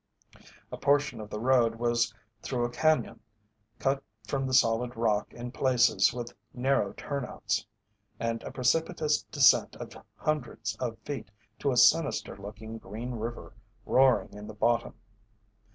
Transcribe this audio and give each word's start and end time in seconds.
A 0.71 0.77
portion 0.77 1.21
of 1.21 1.29
the 1.29 1.39
road 1.39 1.75
was 1.75 2.11
through 2.41 2.65
a 2.65 2.71
cañon, 2.71 3.19
cut 3.77 4.01
from 4.27 4.47
the 4.47 4.53
solid 4.55 4.95
rock 4.97 5.31
in 5.31 5.51
places, 5.51 6.11
with 6.11 6.33
narrow 6.55 6.91
turnouts, 6.93 7.67
and 8.19 8.41
a 8.41 8.49
precipitous 8.49 9.21
descent 9.25 9.75
of 9.75 9.95
hundreds 10.15 10.75
of 10.77 10.97
feet 11.05 11.29
to 11.59 11.69
a 11.71 11.77
sinister 11.77 12.35
looking 12.35 12.79
green 12.79 13.11
river 13.11 13.53
roaring 13.85 14.33
in 14.33 14.47
the 14.47 14.55
bottom. 14.55 14.95